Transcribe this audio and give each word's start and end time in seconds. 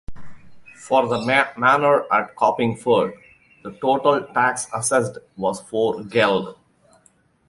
For 0.77 1.07
the 1.07 1.51
manor 1.57 2.11
at 2.11 2.35
Coppingford 2.35 3.13
the 3.63 3.71
total 3.73 4.23
tax 4.33 4.65
assessed 4.73 5.19
was 5.37 5.61
four 5.61 6.03
geld. 6.03 6.57